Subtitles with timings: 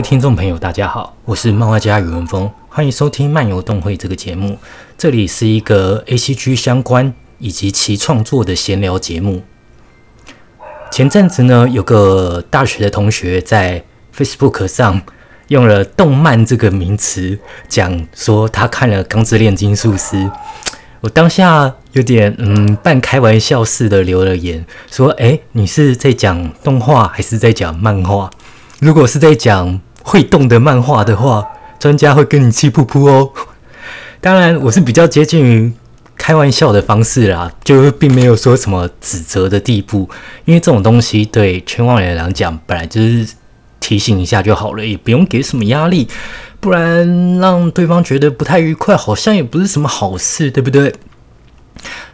[0.00, 4.56] 位听众朋友，大家好，我是漫画家宇文峰，欢迎收听漫游动会这个节目。
[4.96, 9.42] 这里是一个 A C G 相关以及其创作的闲聊节目。
[10.90, 13.84] 前阵子呢，有个大学的同学在
[14.16, 15.02] Facebook 上
[15.48, 20.16] 用了“动漫”这个名词，讲说他看了《钢之炼金术师》。
[21.02, 28.30] 我当下有点嗯，半开玩笑似的留了言，说：“诶，你是在讲动画还是在讲漫画？
[28.78, 31.46] 如果是在讲会动的漫画的话，
[31.78, 33.30] 专家会跟你气噗噗哦。
[34.20, 35.72] 当然，我是比较接近于
[36.16, 40.08] 开玩笑的方式啦，就并没有说什么指责的地步，
[40.44, 43.26] 因为这种东西对圈外人来讲，本来就是
[43.80, 46.08] 提醒一下就好了，也不用给什么压力。”
[46.60, 50.92] 不然让对方觉得不太愉快，好像也不是什么好事，对不对？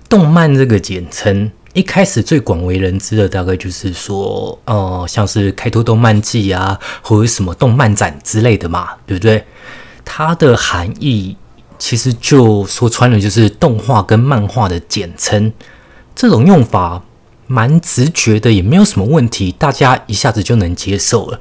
[0.09, 9.45] 动漫这个简称，一开始最广为人知的大概就是说，呃，像是开拓动漫季啊，或者什么动漫展之类的嘛，对不对？
[10.03, 11.37] 它的含义
[11.79, 15.53] 其实就说穿了，就是动画跟漫画的简称。
[16.15, 17.03] 这种用法
[17.47, 21.39] 蛮直觉的，也没有什么问题，大家一下子就能接受了。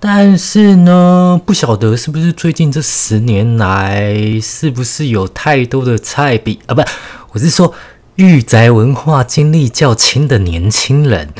[0.00, 6.74] 但是呢，不晓得是不是最近这十年来，是不是有太多的菜比啊？
[6.74, 6.82] 不，
[7.30, 7.72] 我是说，
[8.16, 11.30] 御宅文化经历较轻的年轻人，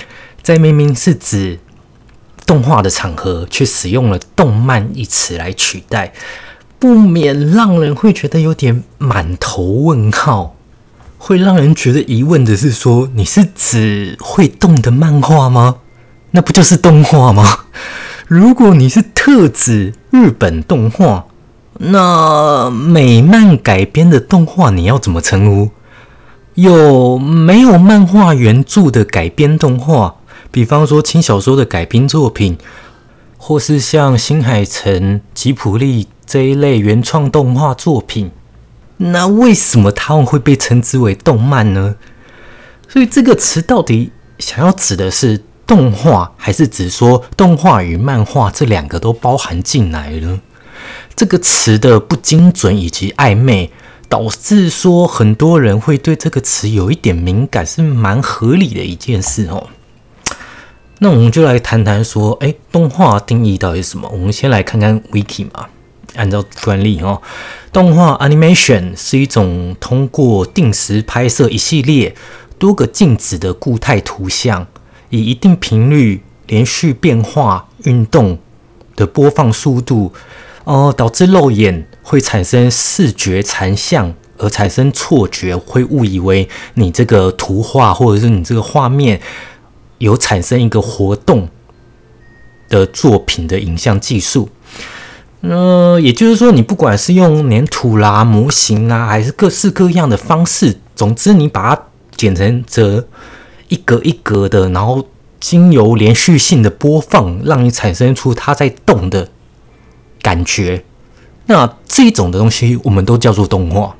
[0.43, 1.61] 在明明是指
[2.47, 6.15] 动画的场合，却使用了“动漫”一词来取代，
[6.79, 10.57] 不免让人会觉得有点满头问号。
[11.19, 15.77] 会让人觉得疑问的是，说你是指会动的漫画吗？
[16.31, 17.67] 那不就是动画吗？
[18.27, 21.27] 如果你是特指日本动画，
[21.79, 25.71] 那美漫改编的动画你要怎么称呼？
[26.55, 30.17] 有没有漫画原著的改编动画？
[30.51, 32.59] 比方说轻小说的改编作品，
[33.39, 38.31] 或是像新海诚、吉普力这一类原创动画作品，
[38.99, 41.97] 那为什么他们会被称之为动漫呢？
[42.89, 45.43] 所以这个词到底想要指的是？
[45.65, 50.41] 动画还是指说动画与漫画这两个都包含进来呢？
[51.15, 53.71] 这个词的不精准以及暧昧，
[54.13, 59.69] 导致说很多人会对这个词有一点敏感，是蛮合理的一件事哦。
[60.99, 64.07] 那我们就来谈谈说，哎，动画定义到底是什么？
[64.11, 65.65] 我们先来看看 Wiki 嘛。
[66.17, 67.23] 按照专利哦，
[67.73, 72.15] 动画 Animation 是一种通过定时拍摄一系列
[72.59, 74.67] 多个静止的固态图像。
[75.09, 78.39] 以一定频率连续变化运动
[78.95, 80.13] 的播放速度，
[80.65, 89.21] 哦，导致肉眼会产生视觉残像，而产生错觉，会误以为你这个图画或者是你这个画面
[89.99, 91.49] 有产生一个活动
[92.69, 94.49] 的作品的影像技术。
[95.41, 101.83] 那也就是说，你不管是用粘土啦、模型啊，还是各式各样的方式，总之你把它
[102.17, 103.07] 剪成这。
[103.69, 105.09] 一格一格的，然后
[105.41, 109.31] 经由连续性的播放，让你产生出它在动的
[110.21, 110.85] 感觉。
[111.53, 113.95] 那这种的东西，我们都叫做动画。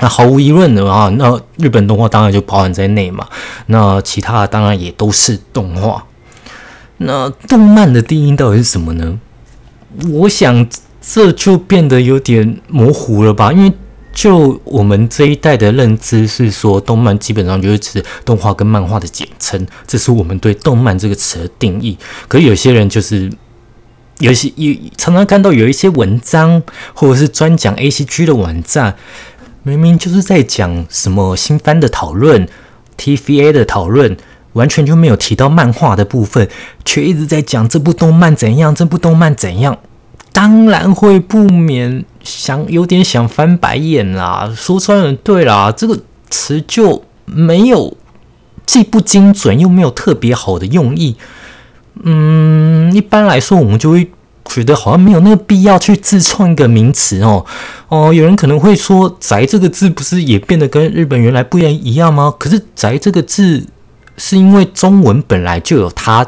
[0.00, 3.26] 那毫无疑问的啊，那日本动画当然就包含在内嘛。
[3.66, 6.04] 那其他的当然也都是动画。
[6.98, 9.18] 那动漫的定义到底是什么呢？
[10.10, 10.68] 我想
[11.00, 13.72] 这就变得有点模糊了吧，因为。
[14.10, 21.96] 就我们这一代的认知是说，动漫基本上就是指动画跟漫画的简称，这是我们对动漫这个词的定义。
[22.26, 23.30] 可是有些人就是
[24.18, 26.62] 有些有常常看到有一些文章
[26.92, 28.96] 或者是专讲 A C G 的网站，
[29.62, 32.48] 明明就是在讲什么新番的讨论、
[32.96, 34.16] T V A 的讨论，
[34.54, 36.48] 完全就没有提到漫画的部分，
[36.84, 39.78] 却一直在讲这部动漫怎样，这部动漫怎样。
[40.32, 44.52] 当然会不免想有点想翻白眼啦。
[44.56, 45.98] 说穿了，对啦，这个
[46.30, 47.96] 词就没有
[48.66, 51.16] 既不精准又没有特别好的用意。
[52.02, 54.10] 嗯，一般来说，我们就会
[54.44, 57.44] 觉得好像没有那个必要去自创一个名词哦。
[57.88, 62.34] 哦，有人可能会说“宅”这个字不是也变得跟日本原来不一样吗？
[62.38, 63.66] 可是“宅”这个字
[64.16, 66.26] 是因为中文本来就有它。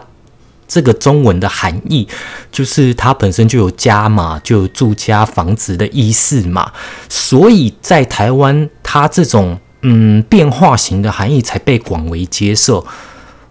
[0.72, 2.06] 这个中文的含义
[2.52, 6.70] 就是它本身就有家嘛，就有住家房子的意思嘛，
[7.08, 12.86] 所以在台湾它这种嗯变化型的含义才被广为接受。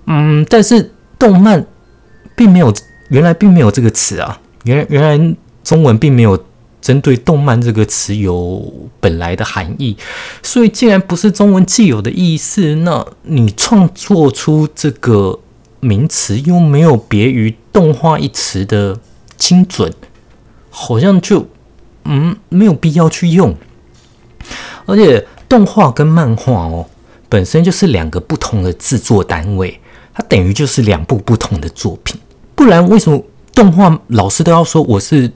[0.05, 1.65] 嗯，但是动漫
[2.39, 2.73] 并没有
[3.09, 6.41] 原来并没有这个词啊，原原来中文并没有
[6.81, 9.97] 针对动漫这个词有本来的含义，
[10.41, 15.41] 所以既然不是中文既有的意思，那你创作出这个。
[15.81, 18.99] 名词又没有别于动画一词的
[19.37, 19.93] 精准，
[20.69, 21.47] 好像就
[22.03, 23.55] 嗯没有必要去用。
[24.85, 26.85] 而且动画跟漫画哦，
[27.29, 29.79] 本身就是两个不同的制作单位，
[30.13, 32.19] 它等于就是两部不同的作品。
[32.59, 33.23] 不然为什么
[33.55, 35.31] 动画老师都要说我是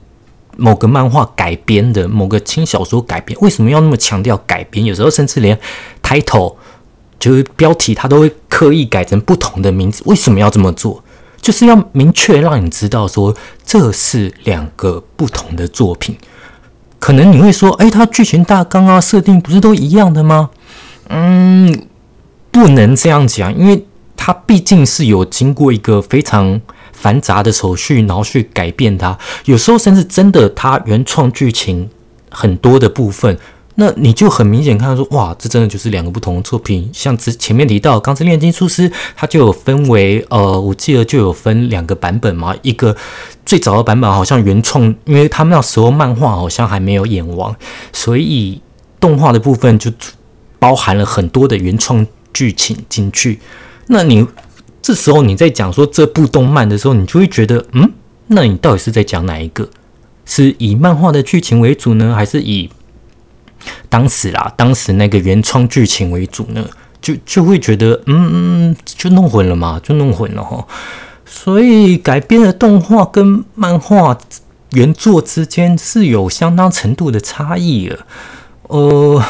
[0.57, 3.39] 某个漫画改编的，某个轻小说改编？
[3.39, 4.85] 为什么要那么强调改编？
[4.85, 5.57] 有时候甚至连
[6.03, 6.53] title
[7.17, 10.03] 就是标题，他都会刻意改成不同的名字。
[10.05, 11.01] 为什么要这么做？
[11.39, 13.33] 就是要明确让你知道说
[13.63, 16.17] 这是两个不同的作品。
[16.99, 20.49] 可能你会说，哎，它剧情大纲啊、设定不是都一样的吗？
[21.07, 21.87] 嗯，
[22.51, 23.85] 不能这样讲，因为
[24.17, 26.59] 它毕竟是有经过一个非常
[27.03, 29.17] 繁杂的手续，然后去改变它。
[29.43, 31.89] 有时候甚至真的，它原创剧情
[32.29, 33.37] 很多的部分。
[33.75, 36.87] 那你就很明显看到说，哇，这真的就是两个不同的作品。
[36.93, 42.55] 像之前面提到《钢之炼金术师》，它就有分为，呃，我记得就有分两个版本嘛。
[42.61, 42.95] 一个
[43.45, 47.53] 最早的版本好像原创，因为他们那时候漫画好像还没有演完，
[47.91, 48.61] 所以
[48.99, 49.91] 动画的部分就
[50.59, 53.39] 包含了很多的原创剧情进去。
[53.87, 54.25] 那你
[54.83, 57.89] 这时候你在讲说这部动漫的时候，你就会觉得，嗯，
[58.27, 59.69] 那你到底是在讲哪一个？
[60.25, 62.69] 是以漫画的剧情为主呢，还是以？
[63.87, 66.65] 当时啦，当时那个原创剧情为主呢，
[67.01, 70.67] 就就会觉得，嗯，就弄混了嘛，就弄混了哈。
[71.25, 74.17] 所以改编的动画跟漫画
[74.71, 77.99] 原作之间是有相当程度的差异的。
[78.63, 79.23] 呃，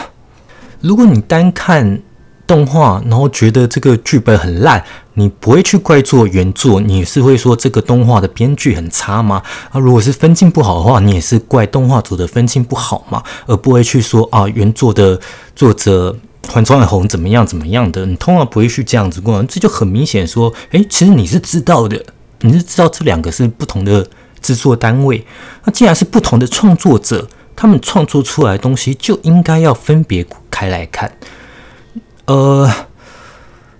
[0.82, 2.02] 如果你单看。
[2.46, 9.42] 动画，然后觉得这个剧本很烂，你不会去怪做原作，你是会说这个动画的编剧很差吗？
[9.72, 15.20] 啊，如果是分镜不好的话，你也是怪动画组的分镜不好嘛，而不会去说啊原作的
[15.56, 16.16] 作者
[16.50, 22.04] 环川红怎么样怎么样的，你通常不会去这样子过，这就很明显说，诶，其实你是知道的，
[22.42, 24.06] 你是知道这两个是不同的
[24.42, 25.26] 制作单位，
[25.64, 27.26] 那既然是不同的创作者，
[27.56, 31.10] 他们创作出来的东西就应该要分别开来看。
[32.26, 32.70] 呃，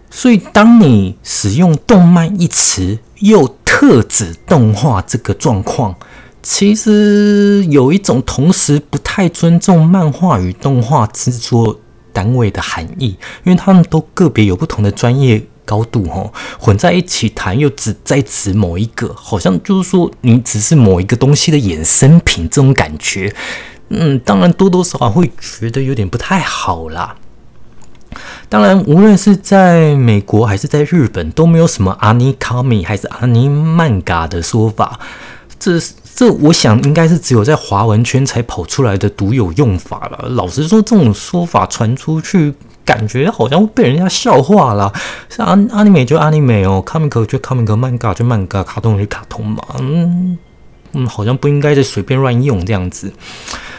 [0.10, 5.96] 所以当你使用“动漫”一词，又特指动画这个状况，
[6.42, 11.80] 其实有一种同时不太尊重漫画与动画制作
[12.12, 23.34] 单位的含义，因为他们都个别有不同的专业高度，哦，混在一起谈，又只在指某一个，好像就是说你只是某一个东西的衍生品，这种感觉，
[23.88, 27.16] 嗯，当然多多少少会觉得有点不太好啦。
[28.50, 35.00] 当然，无论是在美国还是在日本，都没有什么阿尼卡米还是阿尼曼嘎的说法。
[35.60, 35.80] 这
[36.16, 40.28] 这，我想应该是只有在华文圈才跑出来的独有用法了。
[40.30, 44.92] 老实说，这种说法传出去，感觉好像被人家笑话了。
[45.30, 49.64] 像阿阿尼美就阿尼美哦，卡米克就卡米克，漫嘎就漫嘎，卡通就卡通嘛。
[49.80, 50.38] 嗯
[50.92, 53.12] 嗯，好像不应该再随便乱用这样子。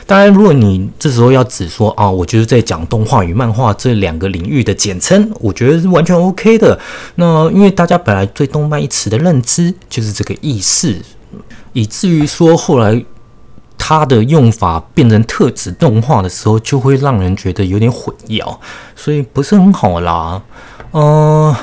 [0.07, 6.79] 当然，如果你这时候要只说啊，我就是在讲动画与漫画这两个领域的简称，我觉得是完全 OK 的。
[7.15, 10.95] 那因为大家本来对动漫一词的认知就是这个意思，
[11.73, 13.03] 以至于说后来
[13.79, 18.59] 它的用法变成特指动画的时候，就会让人觉得有点混淆，
[18.95, 20.43] 所以不是很好啦。
[20.93, 21.55] 嗯，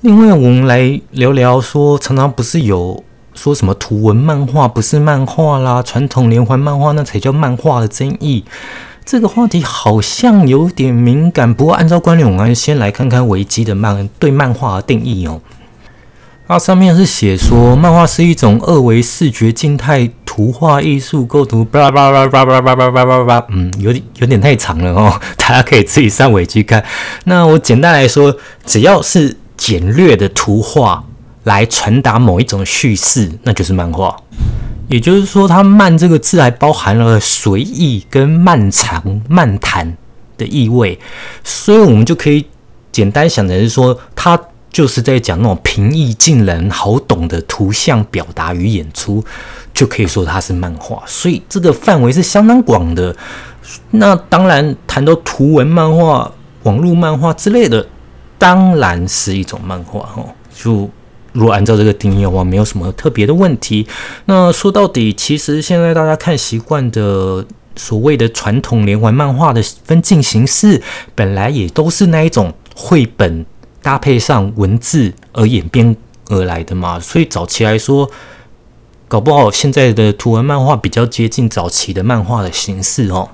[0.00, 3.04] 另外我们来聊聊说，常常不是有。
[3.36, 8.44] 说什么图文漫画不是漫画啦，传统连环漫画那才叫漫画的争议，
[9.04, 11.54] 这个话题好像有点敏感。
[11.54, 15.40] 不过按照关联，我们先来看看维基的漫对漫画的定义哦。
[16.48, 26.84] 它上面是写说，漫画是一种二维视觉静态图画艺术构图，巴拉巴拉巴拉巴拉巴拉巴拉巴拉，嗯，有点有点太长了哦， 大家可以自己上维基看。
[27.24, 31.04] 那我简单来说，只要是简略的图画。
[31.46, 34.16] 来传达某一种叙事，那就是漫画。
[34.88, 39.96] 也就是说，它“漫”这个字还包含了随意跟漫长、漫谈
[40.36, 40.98] 的意味，
[41.44, 42.44] 所以我们就可以
[42.90, 44.36] 简单想的是说，它
[44.70, 49.24] 就是在讲那种平易近人、好懂的图像表达与演出，
[49.72, 51.00] 就可以说它是漫画。
[51.06, 53.14] 所以这个范围是相当广的。
[53.92, 56.28] 那当然，谈到图文漫画、
[56.64, 57.86] 网络漫画之类的，
[58.36, 60.90] 当然是一种漫画哦，就。
[61.36, 63.86] 如果按照这个定义的话，没有什么特别的问题。
[64.24, 67.44] 那说到底，其实现在大家看习惯的
[67.76, 70.82] 所谓的传统连环漫画的分镜形式，
[71.14, 73.44] 本来也都是那一种绘本
[73.82, 75.94] 搭配上文字而演变
[76.30, 76.98] 而来的嘛。
[76.98, 78.10] 所以早期来说，
[79.06, 83.28] 搞不好现在的图文漫画比较接近早期的漫画的形式哦。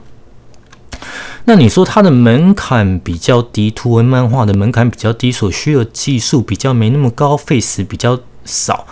[1.44, 8.87] 那你说它的门槛比较低，图文漫画的门槛比较低，所需的技术比较没那么高，费时比较少。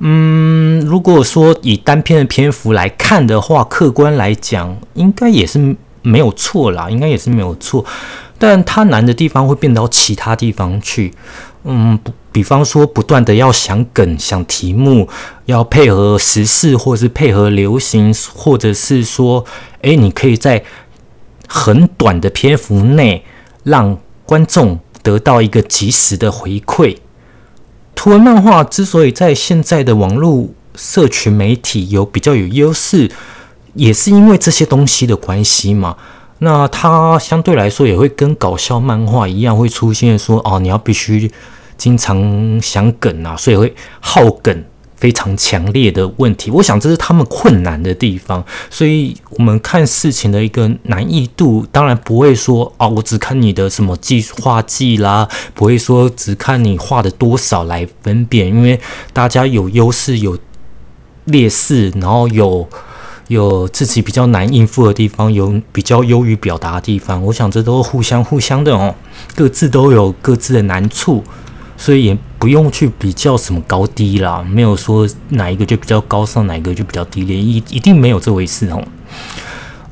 [0.00, 7.84] 嗯，如果说以单篇的篇幅来看的话，客观来讲，应该也是没有错啦，应该也是没有错。
[8.36, 11.14] 但它难的地方会变到其他地方去，
[11.62, 11.96] 嗯，
[12.32, 15.08] 比方说不断的要想梗、想题目，
[15.44, 19.44] 要配合时事，或者是配合流行，或者是说，
[19.82, 20.64] 诶，你可以在
[21.54, 23.22] 很短的篇幅内
[23.62, 26.96] 让观众得到一个及时的回馈。
[27.94, 33.10] 图文漫画之所以在现在的网络社群媒体有比较有优势，
[33.74, 35.98] 也是因为这些东西的关系嘛。
[36.38, 41.30] 那它相对来说也会跟搞笑漫画一样，会出现说哦，你要必须
[41.76, 44.64] 经常想梗啊，所以会耗梗
[45.02, 46.48] 非常强烈的问题。
[46.52, 58.78] 我想这是他们困难的地方，所以我们看事情的一个难易度，当然不会说哦，我只看你的什么技画技啦，不会说只看你画的多少来分辨，因为
[59.12, 60.38] 大家有优势有
[61.24, 62.68] 劣势，然后有。
[63.28, 68.94] 有自己比较难应付的地方，有比较优于表达的地方，我想这都互相互相的哦，
[69.34, 71.24] 各自都有各自的难处，
[71.78, 78.82] 所以也不用去比较什么高低啦，没有说哪一个就比较高尚，哪一个就比较低劣，一一定没有这回事哦。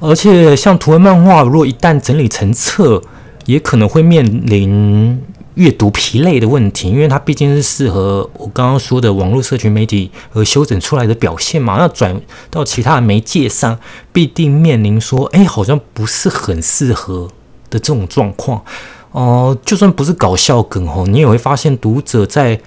[0.00, 3.00] 而且像图文漫画，如果一旦整理成册，
[3.46, 5.22] 也可能会面临。
[5.54, 11.76] 阅读疲累的问题，因为它毕竟是适合我刚刚说的网络社群媒体而修整出来的表现嘛。
[11.76, 13.78] 那转到其他的媒介上，
[14.12, 17.28] 必定面临说，哎，好像不是很适合
[17.68, 18.62] 的这种状况。
[19.12, 22.60] 哦，就算不是搞笑梗哦，你也会发现读者在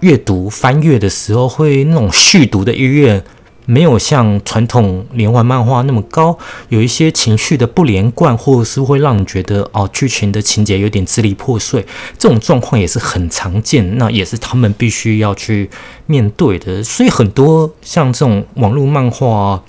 [0.00, 3.22] 阅读翻阅的时候，会那种续读的意愿。
[3.68, 11.84] 没有像传统连环漫画那么高，有一些情绪的不连贯，或者是会让你觉得哦剧情的情节有点支离破碎，
[12.16, 15.68] 这种状况也是很常见，那也是他们必须要去
[16.06, 16.80] 面对的。
[16.84, 19.60] 所以很多像这种网络漫画，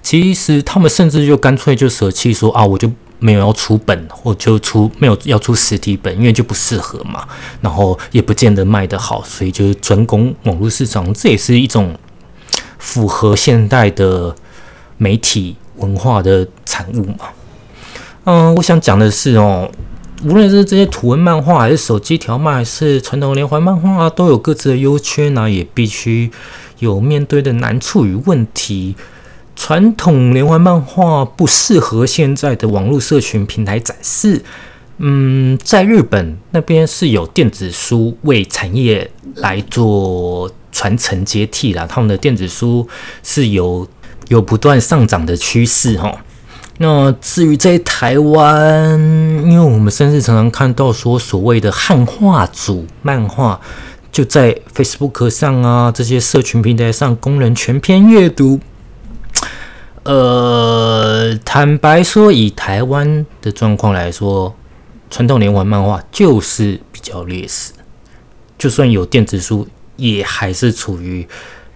[0.00, 2.88] 其实他们甚至就干脆就舍弃说啊，我就
[3.24, 7.26] 没有要出本，或就出没有要出实体本，因为就不适合嘛，
[7.60, 11.96] 然后也不见得卖得好，所以就是专攻网络市场，这也是一种。
[12.76, 14.36] 符合现代的
[14.98, 17.30] 媒体文化的产物嘛？
[18.24, 19.70] 嗯，我想讲的是哦，
[20.22, 26.30] 无论是这些图文漫画，还是手机条漫，还是传统连环漫画啊，都有各自的优缺呢，也必须
[26.80, 28.94] 有面对的难处与问题。
[29.56, 34.42] 传统连环漫画不适合现在的网络社群平台展示。
[34.98, 40.50] 嗯，在日本那边是有电子书为产业来做。
[40.76, 42.84] 传承接替啦，他们的电子书
[43.22, 43.86] 是有
[44.26, 46.12] 有不断上涨的趋势哈。
[46.78, 48.98] 那至于在台湾，
[49.44, 53.60] 因为我们甚至常常看到说所谓的汉化组漫画
[54.10, 58.58] 就在 Facebook 上啊这些社群平台上供人全篇阅读。
[60.04, 64.54] 呃，坦白说，以台湾的状况来说，
[65.10, 67.72] 传统连环漫画就是比较劣势，
[68.56, 69.66] 就算有电子书。
[69.96, 71.24] 也还是处于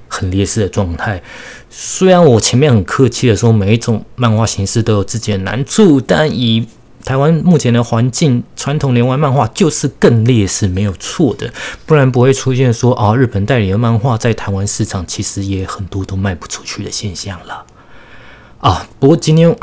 [0.08, 1.22] 很劣势的状态。
[1.70, 6.66] 虽然我前面很客气的说，每一种漫画形式都有自己的难处，但以
[7.04, 11.48] 台湾目前的环境，传统连环漫画就是更劣势，没有错的。
[11.86, 17.64] 不然不会出现说啊，日本代理的漫画在台湾市场其实也很多都卖不出去的现象了。
[18.60, 19.54] 啊，不过今天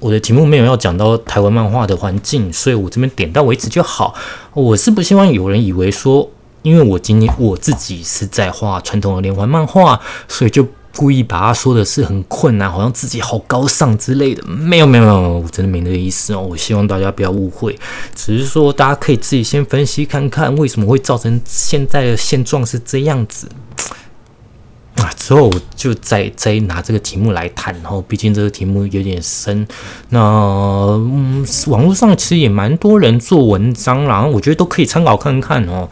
[0.00, 4.14] 我的题目没有要讲到台湾漫画的环境，所以我这边点到为止就好。
[4.54, 6.28] 我是不希望有人以为说。
[6.62, 10.64] 因为我今天我自己是在画传统的连环漫画，所以就
[10.96, 14.44] 故意把它说的是很困难，好像自己好高尚之类的。
[14.46, 16.40] 没有没有没有，我真的没那个意思哦。
[16.40, 17.76] 我希望大家不要误会，
[18.14, 23.48] 只是说大家可以自己先分析看看，为什么会造成现在的现状是这样子。
[25.02, 29.66] 啊，之后我就再再拿这个题目来谈，然后毕竟这个题目有点深。
[30.10, 35.88] 那嗯，网络上其实也蛮多人做文章，然后我觉得都可以参考看看哦。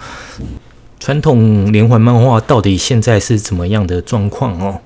[1.01, 4.79] 传统连环漫画到底现在是怎么样的状况哦？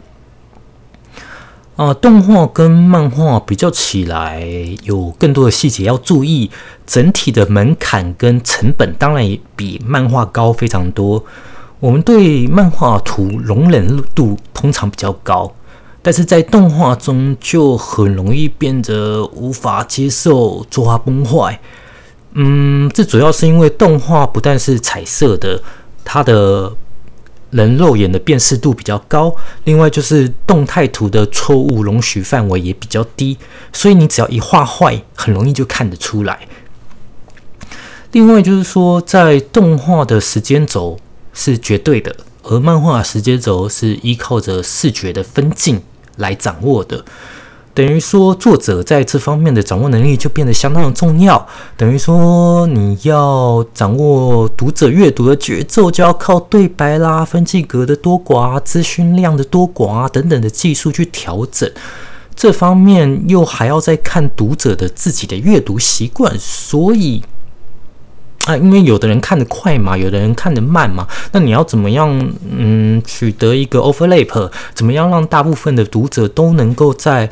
[1.77, 4.47] 啊，动画跟漫画比较起来，
[4.85, 6.51] 有更多的细节要注意，
[6.87, 11.25] 整体的门槛跟成本当然也比漫画高非常多。
[11.81, 15.55] 我们对漫画图容忍度通常比较高，
[16.03, 21.61] 但是在动画中就很容易变得无法接受，作画崩坏。
[22.33, 25.63] 嗯，这主要是因为动画不但是彩色的。
[26.07, 26.71] 它的
[27.49, 33.39] 人肉眼的辨识度比较高，另外就是动态图的错误容许范围也比较低，
[33.73, 36.41] 所以你只要一画坏，很容易就看得出来。
[38.13, 40.99] 另外就是说，在动画的时间轴
[41.35, 45.83] 是绝对的，而漫画时间轴是依靠着视觉的分镜
[46.17, 47.05] 来掌握的。
[47.75, 51.45] 等于说，作者在这方面的掌握能力就变得相当的重要。
[51.77, 61.69] 等于说，你要掌握读者阅读的节奏，就要靠对白啦、分镜格的多寡、资讯量的多寡啊等等的技术去调整。
[62.37, 67.25] 这方面又还要再看读者的自己的阅读习惯，所以
[68.45, 74.51] 啊，因为有的人看得快嘛，有的人看得慢嘛，那你要怎么样嗯取得一个 overlap？
[74.75, 77.31] 怎么样让大部分的读者都能够在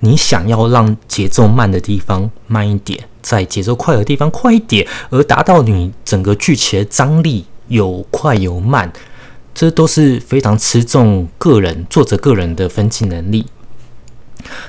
[0.00, 8.92] 你想要让节奏慢的地方慢一点，在节奏快的地方快一点，而达到你整个剧情的张力有快有慢，
[9.54, 13.46] 这都是非常吃重个人作者个人的分镜能力。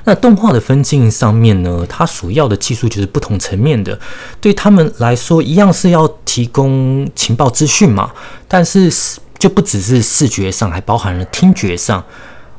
[0.03, 3.99] 那动画的分镜上面呢，它主要的技术就是不同层面的，
[4.41, 8.11] 对他们来说一样是要提供情报资讯嘛，
[8.47, 8.91] 但是
[9.37, 12.03] 就不只是视觉上，还包含了听觉上。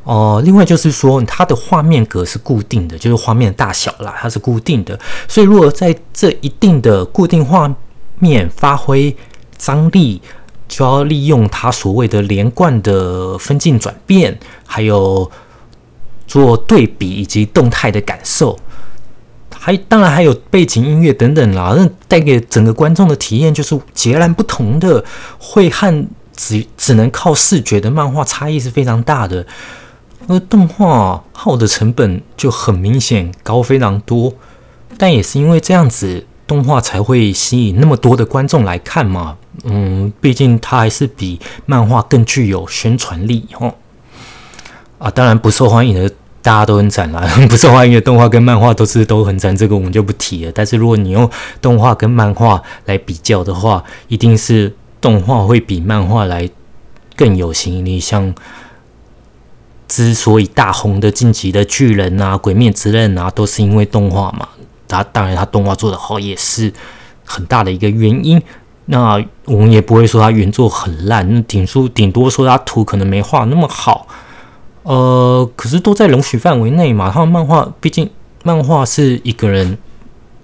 [0.02, 4.98] 哦，另外就是说，它的画面格是固定的，就是画面大小啦，它是固定的。
[5.28, 7.72] 所以，如果在这一定的固定画
[8.18, 9.14] 面发挥
[9.58, 10.20] 张力，
[10.66, 14.36] 就要利用它所谓的连贯的分镜转变，
[14.66, 15.30] 还有
[16.30, 18.56] 做对比以及动态的感受，
[19.52, 25.04] 还当然还有背景音乐等等啦，那带给整个观众的体验就是截然不同的，
[25.40, 26.06] 会和
[26.36, 29.44] 只只能靠视觉的漫画差异是非常大的。
[30.28, 34.32] 而动画耗的成本就很明显高非常多，
[34.96, 39.36] 但也是因为这样子，动画才会吸引那么多的观众来看嘛。
[39.64, 43.74] 嗯，毕竟它还是比漫画更具有宣传力哦。
[44.98, 50.52] 啊，当然不受欢迎的大家都很惨啦， 不受欢迎的动画跟漫画都是都很惨，这个我们就不提了。
[50.54, 51.28] 但是如果你用
[51.60, 56.48] 动画跟漫画来比较的话，一定是动画会比漫画来
[57.16, 58.34] 更有吸引力，像。
[59.92, 64.48] 之所以大红的晋级的巨人啊、鬼灭之刃啊，都是因为动画嘛。
[64.86, 66.72] 他当然他动画做的好，也是
[67.24, 68.40] 很大的一个原因。
[68.84, 74.06] 那我们也不会说他原作很烂，顶数顶多说他图可能没画那么好。
[74.82, 77.10] 呃，可是都在容许范围内嘛。
[77.10, 78.08] 他们漫画毕竟
[78.42, 79.78] 漫画是一个人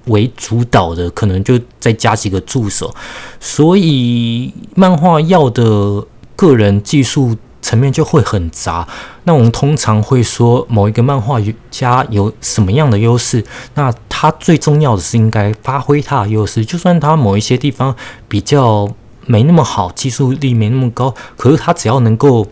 [0.06, 2.94] 为主导的，可能就再加几个助手，
[3.40, 7.36] 所以漫画要的个人技术。
[7.62, 8.86] 层面就会很杂。
[9.24, 13.44] 那我们通常会说某一个漫画家有什么样的优势？
[13.74, 16.64] 那他最重要的是应该发挥他的优势。
[16.64, 17.92] 就算他某一些地方
[18.28, 18.88] 比较
[19.24, 22.46] 没那么好，技术力没那么高，可是他只要能够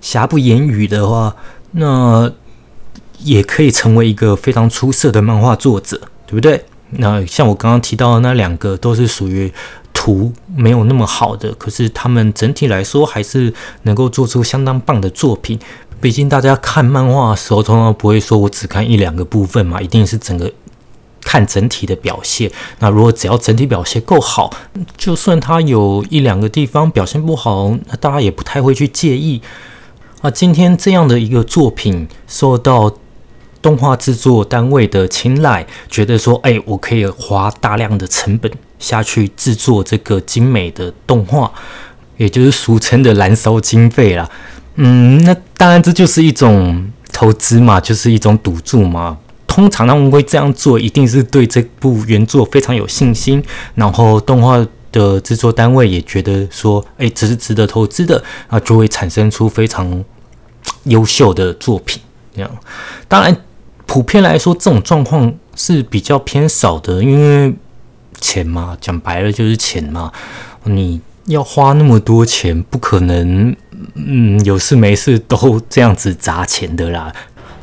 [0.00, 1.34] 瑕不掩瑜的话，
[1.72, 2.30] 那
[3.18, 6.64] 也可以成为一个非常出色的漫画作者，对不对？
[6.90, 9.52] 那像我刚刚提到的那两个，都是属于。
[9.98, 13.52] 图没有那么好的，可是他们整体来说还是
[13.84, 15.58] 能够做出相当棒的作品。
[16.02, 20.52] 毕竟大家看漫画的时候，通常不会说我只看一两个部分嘛，一定是整个
[21.22, 22.48] 看整体的表现。
[22.78, 24.54] 那如果只要整体表现够好，
[24.98, 29.40] 就算他有一两个地方表现不好，那大家也不太会去介意。
[30.26, 32.92] 那，今天这样的一个作品受到。
[33.62, 41.50] 动画制作单位的青睐，觉得说，哎，我可以花大量的成本下去制作这个精美的动画，
[42.16, 44.30] 也就是俗称的燃烧经费啦。
[44.76, 49.18] 嗯，那当然这就是一种投资嘛，就是一种赌注嘛。
[49.48, 53.42] 通常他们会这样做，一定是对这部原作非常有信心，
[53.74, 60.04] 然后动画的制作单位也觉得说，哎，这是值得投资的，那就会产生出非常
[60.86, 62.02] 优秀的作品。
[62.34, 62.50] 这样，
[63.06, 63.36] 当然。
[63.88, 67.54] 普遍来说，这种状况是比较偏少的，因为
[68.20, 70.10] 钱嘛，讲白了就是钱嘛。
[70.64, 73.54] 你要花那么多钱，不可能，
[73.94, 77.12] 嗯，有事没事都这样子砸钱的啦。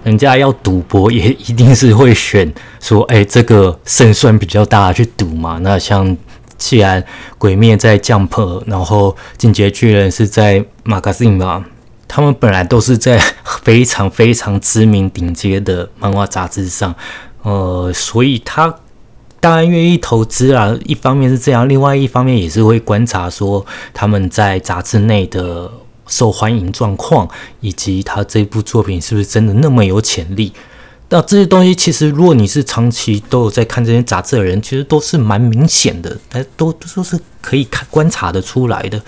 [0.06, 5.60] 人家要赌博，也一定是会选说，哎，这个胜算比较大去赌嘛。
[5.62, 6.16] 那像
[6.58, 7.04] 既然
[7.38, 11.66] 鬼灭在 Jump，然后进阶巨人是在 Magazine 嘛。
[12.15, 13.19] 他们本来都是在
[13.63, 16.93] 非常非常知名顶尖的漫画杂志上，
[17.41, 18.71] 呃，所以他
[19.39, 20.78] 当然愿意投资啊。
[20.86, 25.71] 一方面是这样，另外一方面也是会观察说他们在杂志内的
[26.06, 27.28] 受欢迎状况，
[27.62, 30.54] 以及他这部作品是不是真的那么有潜力。
[31.10, 39.02] 那这些东西其实，如果你是长期都有在看这些杂志的人，其实都是蛮明显的，哎，都都是可以看观察的出来的。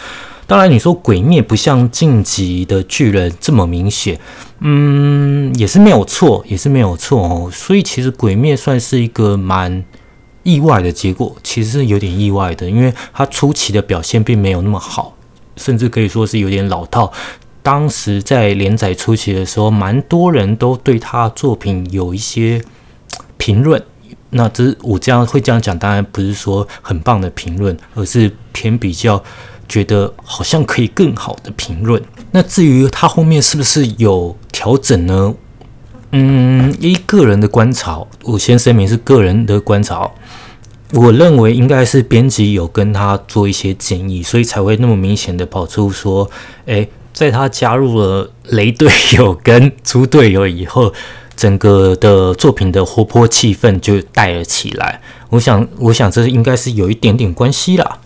[0.48, 4.20] 当然，你说鬼灭不像晋级的巨人这么明显，
[4.60, 7.50] 嗯，也是没有错，也是没有错哦。
[7.52, 9.84] 所以其实鬼灭算是一个蛮
[10.44, 15.18] 意外的结果，其实是有点意外的，因为它初期的表现并没有那么好，
[15.58, 17.12] 甚至可以说是有点老套。
[17.64, 22.62] 当时在连载初期的时候，蛮多人都对他作品有一些
[23.38, 23.84] 评论。
[24.30, 29.24] 那这我这样会这样讲，当然不是说很棒的评论，而是偏比较
[29.68, 32.02] 觉得好像可以更好的评论。
[32.32, 35.34] 那至于他后面是不是有调整呢？
[36.12, 40.10] 嗯，依个人的观察，我先声明是个人的观察。
[40.94, 46.30] 我认为应该是编辑有跟他做一些建议，所以才会那么明显的跑出说，
[46.66, 50.94] 诶，在他加入了雷队友跟猪队友以后，
[51.36, 55.02] 整个的作品的活泼气氛就带了起来。
[55.30, 57.98] 我想，我想这应该是有一点点关系啦。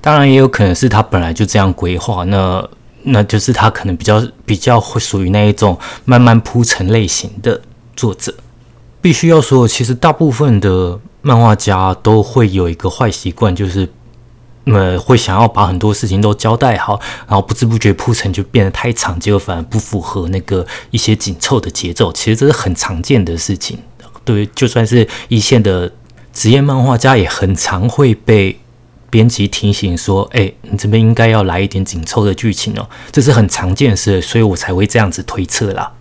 [0.00, 2.68] 当然，也有可能是他本来就这样规划，那
[3.02, 7.60] 那就是他可能比较比较会属于那一种慢慢铺陈类型的
[7.94, 8.34] 作者。
[9.00, 11.00] 必须要说，其实大部分的。
[11.20, 13.86] 漫画家都会有一个坏习惯，就是
[14.66, 22.12] 呃会想要把很多事情都交代好，然后不知不觉铺陈就变得太长，结果反而不符合那个一些紧凑的节奏。
[22.12, 23.76] 其实这是很常见的事情，
[24.24, 25.92] 对，就算是一线的
[26.32, 28.58] 职业漫画家，也很常会被
[29.10, 35.92] 编辑提醒说：“哎，你这边应该要来一点紧凑的剧情哦。”这是很常见的事，所以我才会这样子推测啦。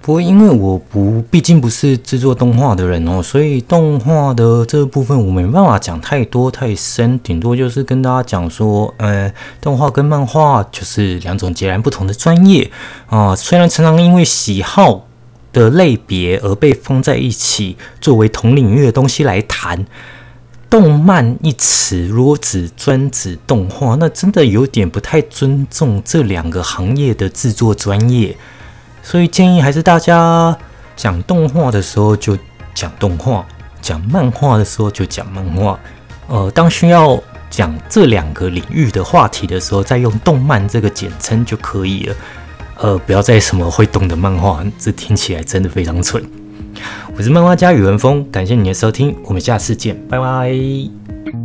[0.00, 12.68] 不过，因为我不毕竟不是制作动画的人哦，所以动画的这部分我没办法讲太多太深，顶多就是跟大家讲说，呃，动画跟漫画就是两种截然不同的专业
[13.06, 13.36] 啊。
[13.36, 15.06] 虽然常常因为喜好
[15.52, 19.86] 的类别而被放在一起，作为同领域的东西来谈，
[20.72, 28.34] 动漫一词如果只专指动画，那真的有点不太尊重这两个行业的制作专业。
[29.02, 30.56] 所以建议还是大家
[30.96, 32.38] 讲动画的时候就
[32.72, 33.44] 讲动画，
[33.82, 35.78] 讲漫画的时候就讲漫画。
[36.28, 42.16] 呃，当需要讲这两个领域的话题的时候，再用动漫这个简称就可以了。
[42.78, 46.24] 呃，不要再什么会动的漫画，这听起来真的非常蠢。
[47.16, 51.41] 我是漫画家宇文峰，感谢你的收听，我们下次见，拜拜。